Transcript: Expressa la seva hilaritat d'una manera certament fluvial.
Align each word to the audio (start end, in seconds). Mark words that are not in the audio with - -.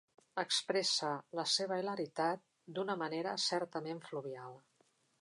Expressa 0.43 1.11
la 1.41 1.45
seva 1.57 1.77
hilaritat 1.83 2.43
d'una 2.79 2.99
manera 3.05 3.37
certament 3.47 4.05
fluvial. 4.11 4.63